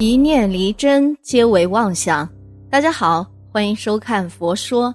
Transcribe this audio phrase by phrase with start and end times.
[0.00, 2.28] 一念离真，皆为妄想。
[2.70, 4.90] 大家好，欢迎收看《佛说》，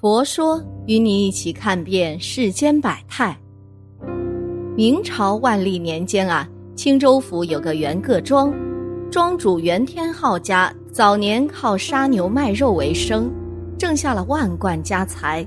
[0.00, 3.38] 佛说与你一起看遍世间百态。
[4.74, 8.50] 明朝万历年间啊，青州府有个袁各庄，
[9.10, 13.30] 庄主袁天浩家早年靠杀牛卖肉为生，
[13.76, 15.46] 挣下了万贯家财。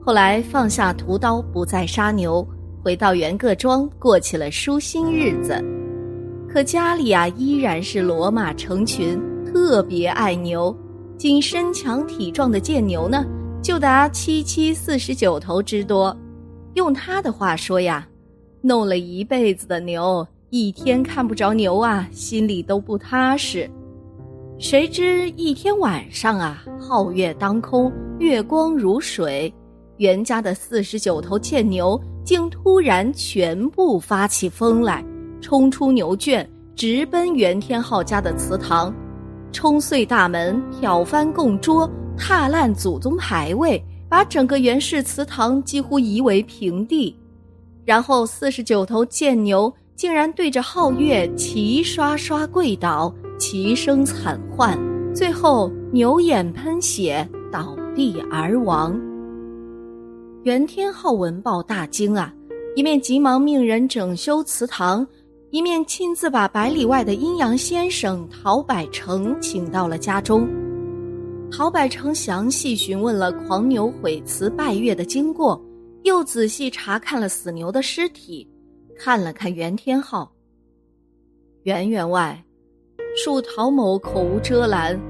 [0.00, 2.46] 后来放下屠刀，不再杀牛，
[2.84, 5.60] 回到袁各庄过起了舒心日子。
[6.54, 10.72] 可家里啊，依然是骡马成群，特别爱牛。
[11.18, 13.26] 仅身强体壮的贱牛呢，
[13.60, 16.16] 就达七七四十九头之多。
[16.74, 18.06] 用他的话说呀，
[18.60, 23.68] 弄了一辈子的牛，一天看不着牛啊，心里都不踏实。
[24.56, 29.52] 谁知一天晚上啊，皓月当空，月光如水，
[29.96, 35.04] 袁家的四十九头贱牛竟突然全部发起疯来。
[35.44, 38.90] 冲出牛圈，直奔袁天浩家的祠堂，
[39.52, 43.78] 冲碎大门，挑翻供桌，踏烂祖宗牌位，
[44.08, 47.14] 把整个袁氏祠堂几乎夷为平地。
[47.84, 54.78] 然后四十九头贱牛竟然对着皓月齐刷刷跪倒，齐声惨唤，
[55.14, 58.98] 最后牛眼喷血，倒地而亡。
[60.44, 62.32] 袁天浩闻报大惊啊，
[62.74, 65.06] 一面急忙命人整修祠堂。
[65.54, 70.48] 一面亲自把百里外的阴阳先生陶百成请到了家中，
[71.48, 75.64] 陶百成详细询问了狂牛毁祠拜月的经过，
[76.02, 78.44] 又仔细查看了死牛的尸体，
[78.98, 80.28] 看了看袁天浩。
[81.62, 82.36] 袁员外，
[83.16, 85.00] 恕陶某口无遮拦，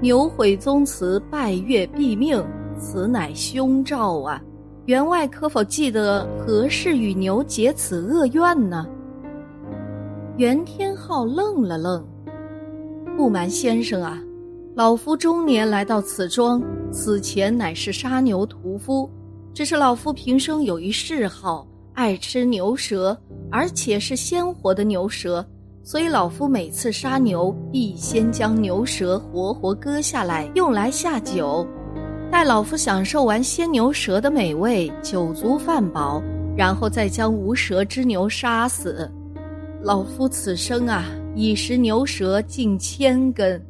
[0.00, 2.44] 牛毁宗祠拜月毙命，
[2.76, 4.42] 此乃凶兆啊！
[4.86, 8.84] 员外可否记得何事与牛结此恶怨呢？
[10.38, 12.02] 袁天浩愣了愣，
[13.18, 14.18] 不瞒先生啊，
[14.74, 19.08] 老夫中年来到此庄，此前乃是杀牛屠夫。
[19.52, 23.14] 只是老夫平生有一嗜好，爱吃牛舌，
[23.50, 25.44] 而且是鲜活的牛舌，
[25.84, 31.66] 所以老夫每次杀牛，必先将牛舌活活割下来，用来下酒。
[32.30, 36.22] 待老夫享受完鲜牛舌的美味，酒足饭饱，
[36.56, 39.12] 然后再将无舌之牛杀死。
[39.84, 41.04] 老夫此生啊，
[41.34, 43.60] 已食牛舌近千根。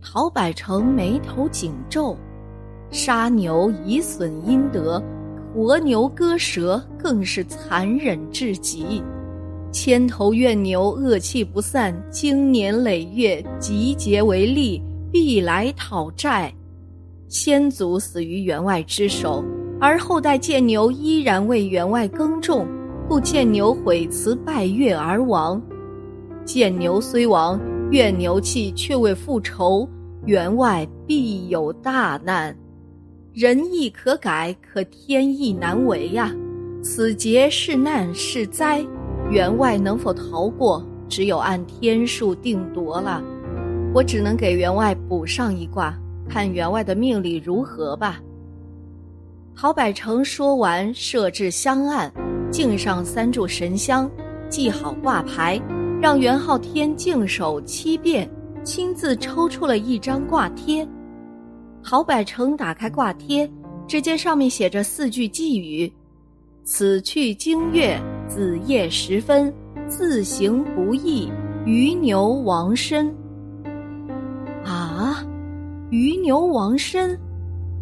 [0.00, 2.16] 陶百成眉头紧皱，
[2.90, 5.02] 杀牛以损阴德，
[5.52, 9.02] 活牛割舌更是残忍至极。
[9.70, 16.50] 千头怨牛恶气不散，经年累月集结为力，必来讨债。
[17.28, 19.44] 先祖死于员外之手，
[19.78, 22.66] 而后代见牛依然为员外耕种。
[23.10, 25.60] 故见牛毁祠拜月而亡，
[26.44, 27.60] 见牛虽亡，
[27.90, 29.88] 怨牛气却未复仇，
[30.26, 32.56] 员外必有大难。
[33.32, 36.32] 人意可改，可天意难违呀！
[36.84, 38.86] 此劫是难是灾，
[39.28, 43.20] 员外能否逃过，只有按天数定夺了。
[43.92, 45.92] 我只能给员外卜上一卦，
[46.28, 48.20] 看员外的命理如何吧。
[49.52, 52.08] 陶百成说完，设置香案。
[52.50, 54.10] 敬上三炷神香，
[54.50, 55.60] 系好挂牌，
[56.02, 58.28] 让袁浩天净手七遍，
[58.64, 60.86] 亲自抽出了一张挂贴。
[61.82, 63.48] 陶百成打开挂贴，
[63.86, 65.90] 只见上面写着四句寄语
[66.64, 69.52] ：“此去经月，子夜时分，
[69.86, 71.30] 自行不义，
[71.64, 73.14] 余牛亡身。”
[74.66, 75.24] 啊，
[75.90, 77.18] 余牛亡身！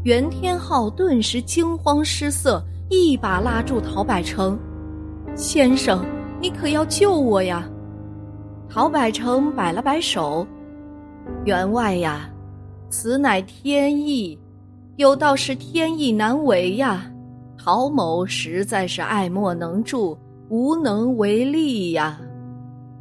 [0.04, 2.62] 袁天浩顿时惊慌失色。
[2.90, 4.58] 一把拉住陶百成，
[5.36, 6.04] 先生，
[6.40, 7.68] 你可要救我呀！
[8.68, 10.46] 陶百成摆了摆手，
[11.44, 12.30] 员外呀，
[12.88, 14.38] 此乃天意，
[14.96, 17.04] 有道是天意难违呀。
[17.62, 20.16] 陶某实在是爱莫能助，
[20.48, 22.18] 无能为力呀。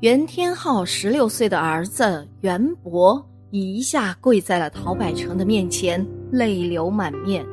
[0.01, 7.45] 袁天浩十六岁的儿子袁博一下跪在了陶百成的面前，泪流满面，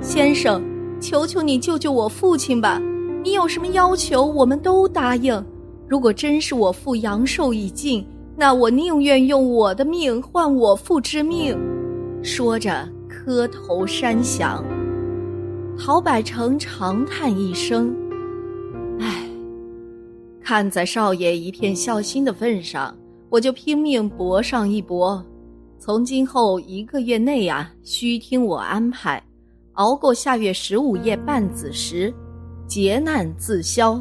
[0.00, 0.73] 先生。
[1.04, 2.80] 求求你救救我父亲吧！
[3.22, 5.44] 你有什么要求，我们都答应。
[5.86, 8.02] 如果真是我父阳寿已尽，
[8.34, 11.54] 那我宁愿用我的命换我父之命。
[12.22, 14.64] 说着，磕头山响。
[15.78, 17.94] 陶百成长叹一声
[18.98, 19.28] ：“唉，
[20.40, 22.96] 看在少爷一片孝心的份上，
[23.28, 25.22] 我就拼命搏上一搏。
[25.78, 29.22] 从今后一个月内啊，需听我安排。”
[29.74, 32.14] 熬过下月十五夜半子时，
[32.66, 34.00] 劫难自消，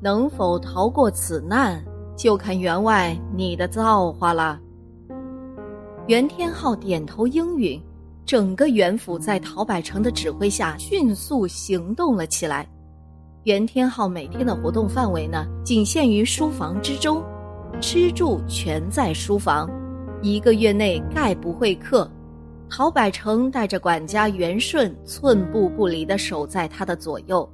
[0.00, 1.80] 能否逃过此难，
[2.16, 4.60] 就看员外你的造化了。
[6.08, 7.80] 袁天浩点头应允，
[8.24, 12.68] 整个袁府在陶百成的指挥下迅速行动了起来。
[13.44, 17.22] 袁天浩每天的活动范围呢，仅限于书房之中，
[17.80, 19.70] 吃住全在书房，
[20.20, 22.10] 一个月内概不会客。
[22.68, 27.48] 陶百成带着管家袁顺，寸步不离地守在他的左右。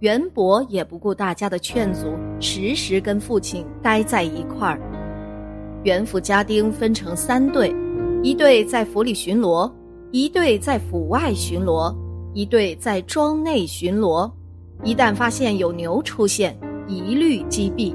[0.00, 4.80] 袁博也不顾大家的劝阻，时时跟父亲待在一块儿。
[5.82, 7.74] 袁府家丁分成三队，
[8.22, 9.70] 一队在府里巡逻，
[10.10, 11.94] 一队在府外巡逻，
[12.32, 14.30] 一队在庄内巡逻。
[14.82, 16.58] 一旦发现有牛出现，
[16.88, 17.94] 一律击毙。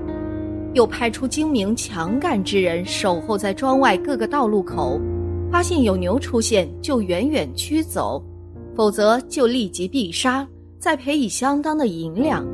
[0.73, 5.01] 又派出精明强干之人守候在庄外各个道路口。
[5.51, 8.21] 发现有牛出现，就远远驱走；
[8.75, 10.47] 否则就立即必杀，
[10.77, 12.45] 再赔以相当的银两。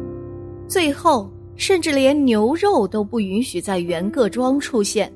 [0.67, 5.11] 最后，甚至连牛肉都不允许在原各庄出现。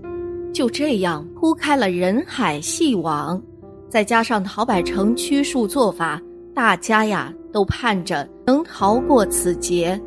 [0.51, 3.41] 就这样铺开了人海细网，
[3.87, 6.21] 再加上陶百成驱术做法，
[6.53, 9.99] 大家呀都盼着能逃过此劫。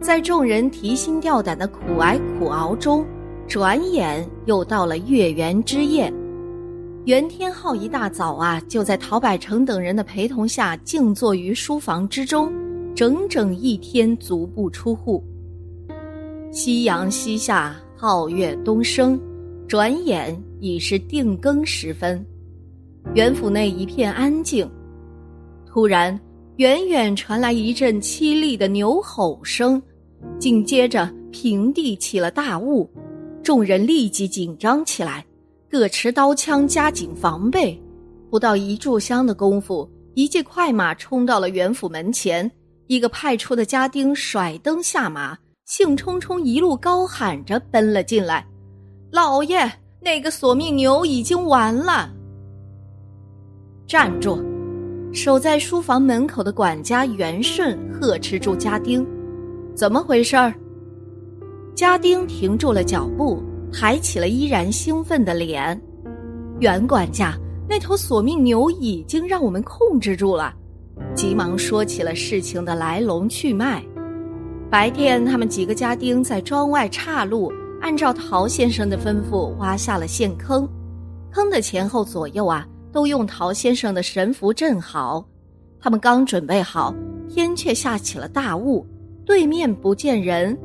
[0.00, 3.04] 在众人提心吊胆的苦挨苦熬中，
[3.46, 6.12] 转眼又到了月圆之夜。
[7.06, 12.52] 袁天浩一大早啊，就在陶百成等人的陪同下静坐于书房之中，
[12.94, 15.24] 整整一天足不出户。
[16.52, 19.18] 夕阳西下，皓月东升，
[19.66, 22.22] 转眼已是定更时分。
[23.14, 24.70] 袁府内一片安静，
[25.66, 26.18] 突然，
[26.56, 29.80] 远远传来一阵凄厉的牛吼声，
[30.38, 32.86] 紧接着平地起了大雾，
[33.42, 35.24] 众人立即紧张起来。
[35.70, 37.80] 各持刀枪，加紧防备。
[38.28, 42.50] 不到一炷香的功夫，一骑快马冲到了袁府门前。
[42.88, 48.44] 一个派出的家丁甩灯下马，兴冲冲一路高喊着奔了进来
[49.12, 49.70] ：“老爷，
[50.00, 52.12] 那个索命牛已经完了！”
[53.86, 54.44] 站住！
[55.12, 59.06] 守在书房门口的管家袁顺呵斥住家丁
[59.72, 60.52] ：“怎么回事儿？”
[61.76, 63.40] 家丁停住了脚步。
[63.72, 65.80] 抬起了依然兴奋的脸，
[66.58, 67.38] 袁管家，
[67.68, 70.52] 那头索命牛已经让我们控制住了，
[71.14, 73.82] 急忙说起了事情的来龙去脉。
[74.68, 80.68] 白天，他们几个家丁在庄外岔路，按照陶先生的吩咐挖下了陷坑，
[81.32, 85.24] 坑的前后左右啊，都用陶先生的神符镇好。
[85.80, 86.94] 他们刚准备好，
[87.28, 88.86] 天却下起了大雾，
[89.24, 90.56] 对面不见人。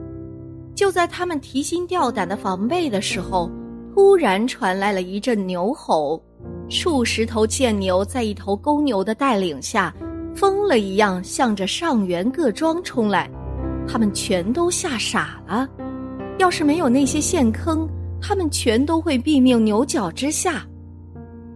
[0.75, 3.49] 就在他们提心吊胆的防备的时候，
[3.93, 6.21] 突然传来了一阵牛吼，
[6.69, 9.95] 数十头贱牛在一头公牛的带领下，
[10.35, 13.29] 疯了一样向着上元各庄冲来。
[13.87, 15.65] 他们全都吓傻了，
[16.39, 17.87] 要是没有那些陷坑，
[18.21, 20.65] 他们全都会毙命牛角之下。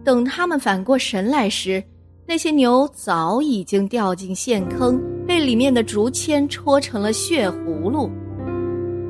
[0.02, 1.84] 等他们反过神来时，
[2.26, 8.10] 那些牛早已经掉进陷坑，被里面的竹签戳成了血葫芦。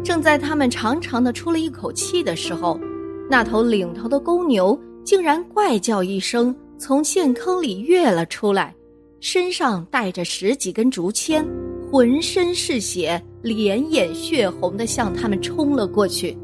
[0.02, 2.78] 正在他们长长的出了一口气的时候，
[3.28, 8.74] 那头领头的公牛竟然怪叫一声，从陷坑里跃了出来，
[9.20, 11.46] 身上带着十几根竹签，
[11.90, 16.36] 浑身是血，脸眼血红的向他们冲了过去。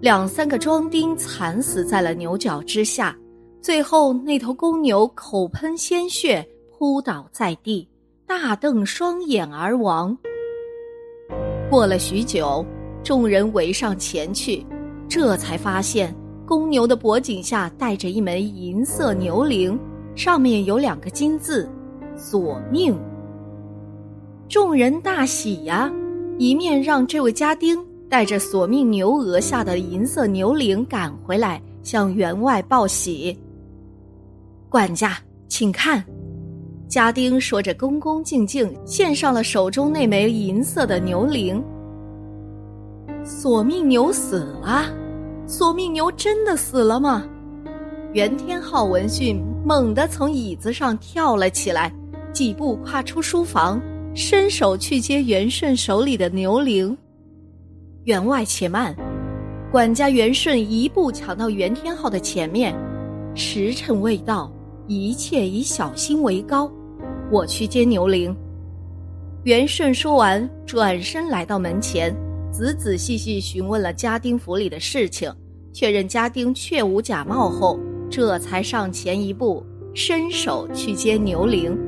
[0.00, 3.16] 两三个庄丁惨死在了牛角之下，
[3.60, 6.46] 最后那头公牛口喷鲜血，
[6.76, 7.88] 扑倒在地，
[8.26, 10.16] 大瞪双眼而亡。
[11.70, 12.64] 过了许久，
[13.04, 14.64] 众人围上前去，
[15.06, 16.14] 这才发现
[16.46, 19.78] 公牛的脖颈下戴着一枚银色牛铃，
[20.14, 21.68] 上面有两个金字
[22.16, 22.98] “索命”。
[24.48, 25.92] 众人大喜呀，
[26.38, 33.38] 一面让这位家丁带着索命牛额下的银色牛铃赶回来，向员外报喜。
[34.70, 36.02] 管家，请看。
[36.88, 41.62] 家丁说着，恭恭敬敬献上了手中那枚银色的牛铃。
[43.22, 44.86] 索命牛死了，
[45.46, 47.28] 索命牛真的死了吗？
[48.14, 51.92] 袁天浩闻讯，猛地从椅子上跳了起来，
[52.32, 53.78] 几步跨出书房，
[54.14, 56.96] 伸手去接袁顺手里的牛铃。
[58.04, 58.96] 员外且慢，
[59.70, 62.74] 管家袁顺一步抢到袁天浩的前面，
[63.34, 64.50] 时辰未到，
[64.86, 66.70] 一切以小心为高。
[67.30, 68.34] 我去接牛铃。
[69.44, 72.14] 元顺说完，转身来到门前，
[72.50, 75.32] 仔仔细细询问了家丁府里的事情，
[75.72, 77.78] 确认家丁确无假冒后，
[78.10, 81.78] 这才上前一步，伸手去接牛铃。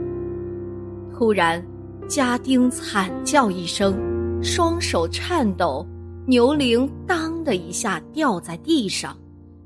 [1.13, 1.63] 突然，
[2.09, 3.95] 家丁惨叫一声，
[4.43, 5.87] 双手颤抖，
[6.27, 9.17] 牛铃“当”的一下掉在地上，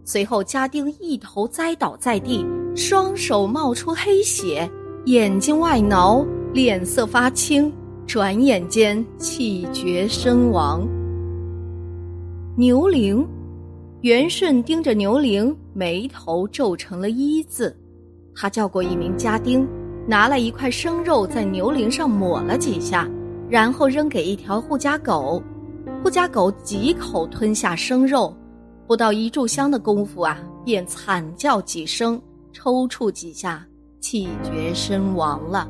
[0.04, 4.68] 随后家丁一头栽倒在地，双手冒出黑血，
[5.06, 7.70] 眼睛外挠，脸色发青，
[8.06, 10.88] 转眼间气绝身亡。
[12.56, 13.26] 牛铃，
[14.00, 17.76] 元顺盯着牛铃，眉头皱成了一字。
[18.34, 19.68] 他叫过一名家丁，
[20.08, 23.06] 拿了一块生肉在牛铃上抹了几下，
[23.50, 25.42] 然后扔给一条护家狗。
[26.02, 28.34] 护家狗几口吞下生肉，
[28.86, 32.18] 不到一炷香的功夫啊，便惨叫几声，
[32.54, 33.66] 抽搐几下，
[34.04, 35.66] 气绝身亡了。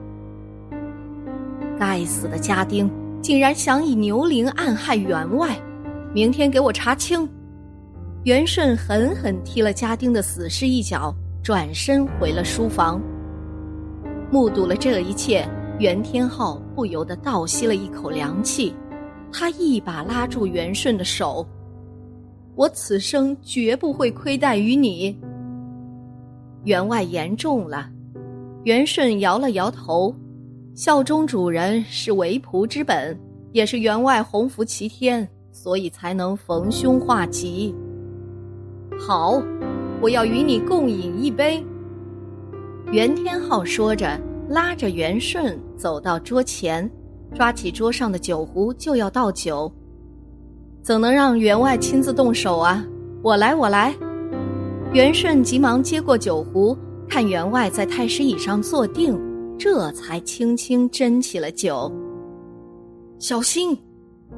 [1.78, 2.90] 该死的家丁，
[3.22, 5.56] 竟然想以牛铃暗害员外！
[6.12, 7.28] 明天给我查清！
[8.24, 11.14] 元顺狠狠踢了家丁的死尸一脚。
[11.44, 13.00] 转身回了书房，
[14.32, 15.46] 目睹了这一切，
[15.78, 18.74] 袁天浩不由得倒吸了一口凉气。
[19.30, 21.46] 他一把拉住袁顺的手
[22.56, 25.16] ：“我此生绝不会亏待于你。”
[26.64, 27.90] 员外言重了，
[28.64, 30.14] 元顺摇了摇头
[30.74, 33.18] ：“效忠主人是为仆之本，
[33.52, 37.74] 也是员外洪福齐天，所以才能逢凶化吉。”
[38.98, 39.42] 好。
[40.00, 41.64] 我要与你共饮一杯。”
[42.92, 46.90] 袁天浩说着，拉着元顺走到桌前，
[47.34, 49.72] 抓起桌上的酒壶就要倒酒。
[50.82, 52.84] 怎能让员外亲自动手啊？
[53.22, 53.94] 我来，我来。
[54.92, 56.76] 袁顺急忙接过酒壶，
[57.08, 59.18] 看员外在太师椅上坐定，
[59.58, 61.92] 这才轻轻斟起了酒。
[63.18, 63.76] 小心！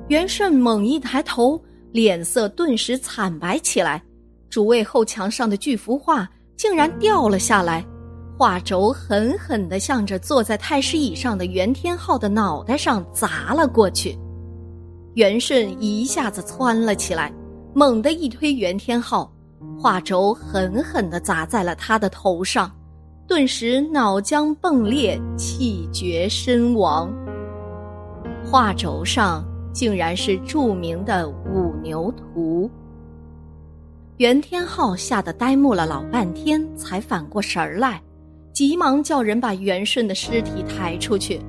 [0.09, 1.61] 袁顺猛一抬头，
[1.93, 4.03] 脸色顿时惨白起来。
[4.51, 7.85] 主位后墙上的巨幅画竟然掉了下来，
[8.39, 14.17] 画轴狠狠地向着坐在太师椅上的袁天浩的脑袋上砸了过去。
[15.15, 17.33] 袁顺一下子窜了起来，
[17.75, 19.33] 猛地一推袁天浩，
[19.79, 22.71] 画轴狠狠地砸在了他的头上，
[23.27, 27.13] 顿时脑浆迸裂，气绝身亡。
[28.45, 32.71] 画轴上竟然是著名的五牛图。
[34.19, 38.01] 袁天浩吓得呆木了老半天，才反过神儿来，
[38.53, 41.41] 急忙叫人把袁顺的尸体抬出去。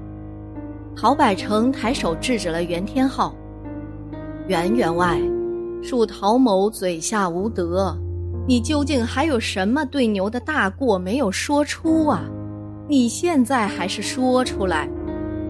[0.94, 3.34] 陶百成抬手制止了袁天浩
[4.48, 5.18] ：“袁员外，
[5.82, 7.96] 恕陶某嘴下无德，
[8.48, 12.24] 你究竟还有什么对牛的大过没有说出啊？
[12.88, 14.90] 你现在还是说出来，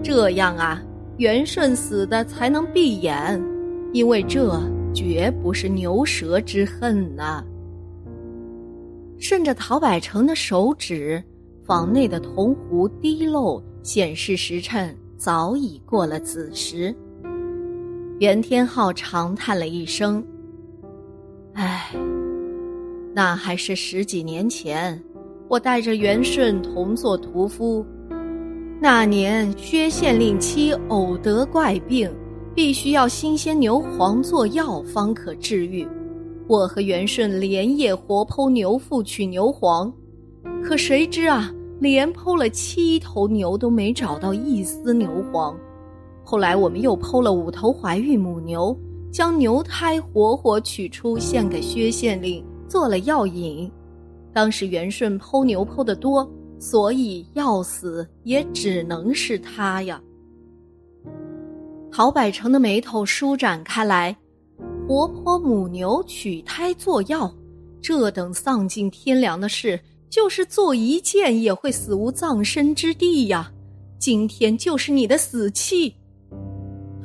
[0.02, 0.82] 这样啊，
[1.18, 3.40] 元顺死的才能闭眼，
[3.92, 4.60] 因为这。”
[4.94, 7.44] 绝不是牛舌之恨呐！
[9.18, 11.22] 顺着陶百成的手指，
[11.62, 16.92] 房内的铜壶滴漏，显示时辰早已过了子时。
[18.18, 20.24] 袁天浩长叹了一声
[21.52, 21.94] ：“唉，
[23.14, 25.02] 那还是十几年前，
[25.48, 27.84] 我带着元顺同做屠夫。
[28.80, 32.10] 那年薛县令妻偶得怪病。”
[32.54, 35.86] 必须要新鲜牛黄做药方可治愈。
[36.48, 39.92] 我和元顺连夜活剖牛腹取牛黄，
[40.60, 45.56] 可谁知啊，连剖了七头牛都没找到一丝牛黄。
[46.24, 48.76] 后来我们又剖了五头怀孕母牛，
[49.12, 53.70] 将牛胎活活取出献给薛县令做了药引。
[54.32, 60.00] 当时元顺剖牛剖的多，所以要死也只能是他呀。
[61.90, 64.16] 陶百成的眉头舒展开来，
[64.86, 67.34] 活泼母牛取胎做药，
[67.80, 73.50] 这等丧尽天良的事，就是做一件也会死无葬身之地呀！
[73.98, 75.92] 今天就是你的死期！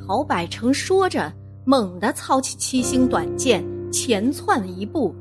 [0.06, 1.32] 陶百成说着，
[1.64, 5.12] 猛地操起七星短剑，前窜一步，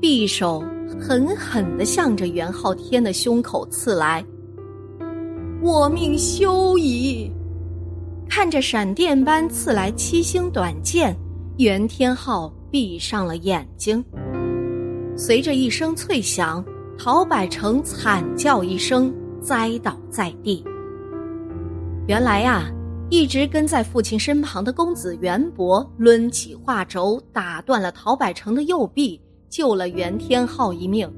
[0.00, 0.64] 匕首
[0.98, 4.24] 狠狠地向着袁昊天的胸口刺来。
[5.60, 7.30] 我命休矣！
[8.26, 11.14] 看着闪电般刺来七星短剑，
[11.58, 14.02] 袁天浩闭上了眼睛。
[15.18, 16.64] 随着一声脆响，
[16.98, 20.64] 陶百成惨叫一声，栽倒在地。
[22.06, 22.72] 原来呀，
[23.10, 31.12] 一直跟在父亲身旁的公子袁博抡起画轴，打断了陶百成的右臂，救了袁天浩一命。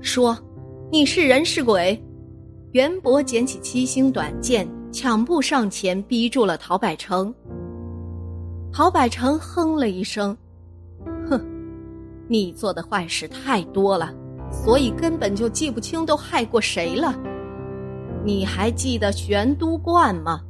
[0.00, 0.36] 说
[0.92, 1.98] ：“你是人是鬼？”
[2.72, 4.68] 袁博捡起七星短剑。
[4.92, 7.34] 抢步上前，逼住了陶百成。
[8.72, 10.36] 陶百成哼了一声
[11.28, 11.44] ：“哼，
[12.28, 14.14] 你做的坏事太多了，
[14.52, 17.12] 所以根本就记不清都害过谁了。
[18.24, 20.40] 你还记得玄都观吗？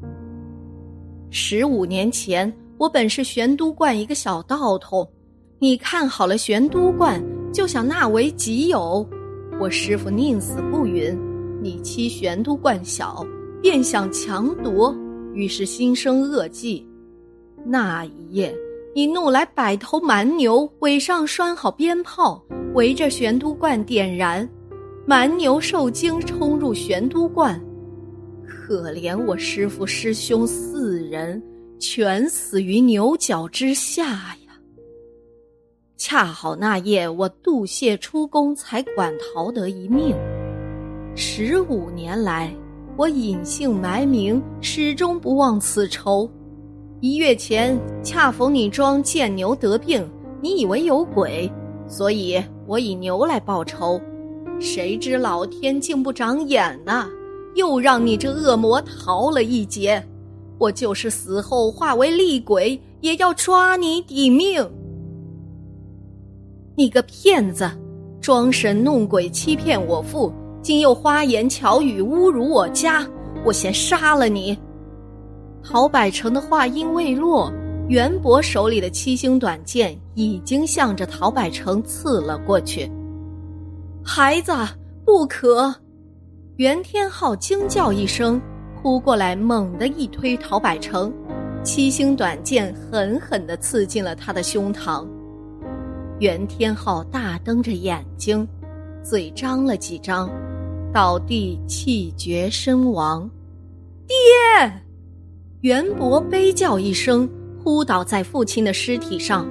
[1.31, 5.11] 十五年前，我本是玄都观一个小道童，
[5.64, 9.09] 你看好了玄都观，就想纳为己有。
[9.59, 11.18] 我师傅宁死不允，
[11.62, 13.26] 你欺玄都观小，
[13.62, 14.94] 便想强夺，
[15.33, 16.87] 于是心生恶计。
[17.64, 18.54] 那一夜，
[18.94, 22.44] 你弄来百头蛮牛，尾上拴好鞭炮，
[22.75, 24.47] 围着玄都观点燃。
[25.06, 27.59] 蛮牛受惊，冲入玄都观。
[28.47, 31.42] 可怜我师傅师兄四人，
[31.78, 34.43] 全死于牛角之下呀。
[36.06, 40.14] 恰好那夜我渡谢出宫，才管逃得一命。
[41.16, 42.54] 十五年来，
[42.99, 46.30] 我隐姓埋名，始终不忘此仇。
[47.00, 50.06] 一月前，恰逢你庄见牛得病，
[50.42, 51.50] 你以为有鬼，
[51.88, 53.99] 所以我以牛来报仇。
[54.61, 57.08] 谁知老天竟不长眼呐，
[57.54, 60.06] 又让你这恶魔逃了一劫。
[60.58, 64.62] 我就是死后化为厉鬼，也要抓你抵命。
[66.76, 67.71] 你个骗子，
[68.21, 73.07] 装神弄鬼欺骗我父，今又花言巧语侮辱我家，
[73.45, 74.59] 我先杀了你！
[75.62, 77.52] 陶百成的话音未落，
[77.88, 82.90] 袁博手里的七星短剑已经向着陶百成刺了过去。
[84.04, 84.52] 孩子，
[85.04, 85.73] 不可！
[86.57, 88.40] 袁天浩惊叫一声，
[88.83, 91.12] 扑过来，猛地一推陶百成，
[91.62, 95.07] 七星短剑狠狠地刺进了他的胸膛。
[96.21, 98.47] 袁天浩大瞪着眼睛，
[99.02, 100.30] 嘴张了几张，
[100.92, 103.28] 倒地气绝身亡。
[104.06, 104.73] 爹！
[105.62, 107.28] 袁博悲叫一声，
[107.62, 109.44] 扑倒在父亲的尸体上，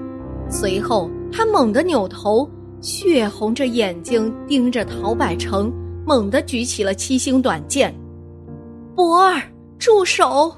[0.50, 5.70] 随后他猛地扭头，血红着眼睛盯着陶百成，
[6.05, 7.93] 猛地举起了七星短剑。
[8.96, 9.41] 博儿，
[9.77, 10.55] 住手！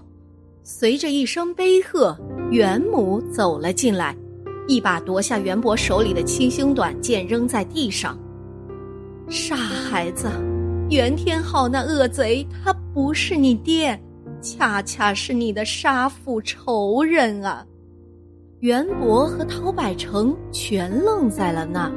[0.61, 2.15] 随着一声悲喝，
[2.51, 4.15] 袁母走了进来，
[4.67, 8.17] 一把夺下袁博手里的七星短剑，扔在地上。
[9.29, 10.29] 傻孩子，
[10.89, 13.99] 袁天浩那恶贼，他不是你爹。
[14.41, 17.65] 恰恰是你的杀父仇人啊！
[18.59, 21.91] 袁博和陶百成全愣在了那。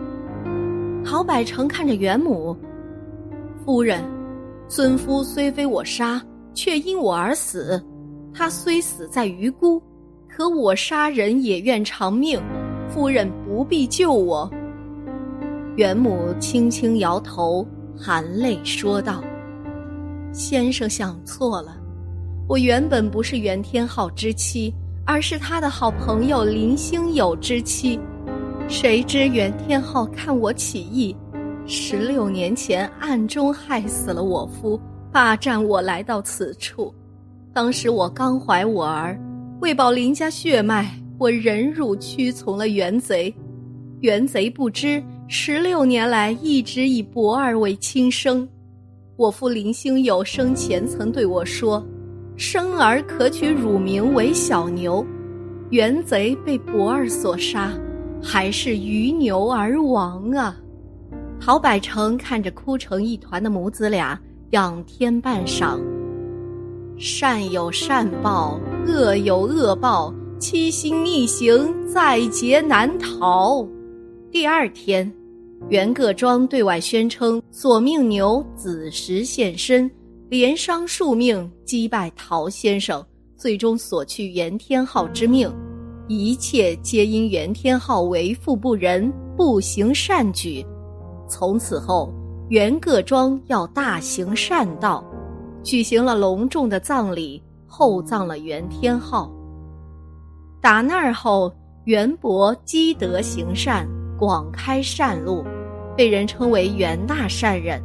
[1.05, 2.57] 陶百成看着袁母，
[3.65, 4.03] 夫人，
[4.67, 6.23] 尊夫虽非我杀，
[6.55, 7.83] 却因我而死。
[8.33, 9.83] 他虽死在余辜，
[10.27, 12.41] 可我杀人也愿偿命。
[12.89, 14.51] 夫人不必救我。
[15.77, 19.23] 袁母轻轻摇头，含泪说道
[20.33, 21.77] ：“先生想错了。”
[22.49, 24.75] 我原本不是袁天浩之妻，
[25.05, 28.01] 而是他的好朋友林星友之妻。
[28.69, 31.15] 谁知袁天浩看我起义，
[31.67, 34.81] 十六年前暗中害死了我夫，
[35.13, 36.93] 霸占我来到此处。
[37.53, 39.19] 当时我刚怀我儿，
[39.61, 43.35] 为保林家血脉，我忍辱屈从了袁贼。
[44.01, 48.49] 袁贼不知，十六年来一直以博儿为亲生。
[49.17, 51.85] 我父林星友生前曾对我说。
[52.37, 55.05] 生儿可取乳名为小牛，
[55.71, 57.73] 原贼被博儿所杀，
[58.23, 60.57] 还是于牛而亡啊！
[61.41, 64.17] 陶百成看着哭成一团的母子俩，
[64.51, 65.81] 仰天半晌。
[66.97, 73.67] 善有善报，恶有恶报，七星逆行，在劫难逃。
[74.31, 75.13] 第二天，
[75.69, 79.91] 袁各庄对外宣称索命牛子时现身。
[80.31, 85.51] 连伤数命，击败陶先生，最终索去袁天浩之命，
[86.07, 90.65] 一切皆因袁天浩为富不仁，不行善举。
[91.27, 92.13] 从此后，
[92.51, 95.03] 袁各庄要大行善道，
[95.63, 99.33] 举行了隆重的葬礼，厚葬了袁天浩。
[100.61, 101.53] 打那儿后，
[101.85, 105.45] 袁博积德行善，广开善路，
[105.97, 107.83] 被人称为袁大善人。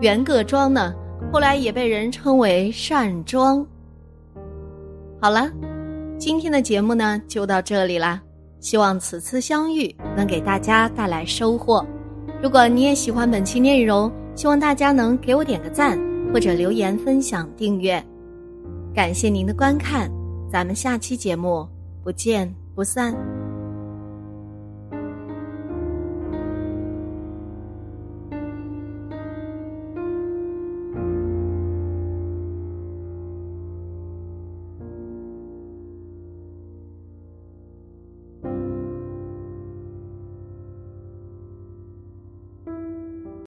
[0.00, 0.94] 袁各庄呢？
[1.32, 3.66] 后来也被人称为善庄。
[5.20, 5.50] 好了，
[6.18, 8.22] 今天的节目呢就到这里啦。
[8.60, 11.84] 希望此次相遇能给大家带来收获。
[12.42, 15.98] 如果你也喜欢本期内容，希望大家能给我点个赞，
[16.32, 18.02] 或者留言分享、订阅。
[18.94, 20.10] 感谢您的观看，
[20.50, 21.66] 咱们下期节目
[22.06, 23.35] 不见不散。